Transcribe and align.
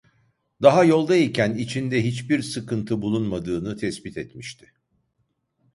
Daha 0.61 0.83
yolda 0.83 1.15
iken 1.15 1.55
içinde 1.55 2.03
hiçbir 2.03 2.41
sıkıntı 2.41 3.01
bulunmadığını 3.01 3.77
tespit 3.77 4.17
etmişti. 4.17 4.73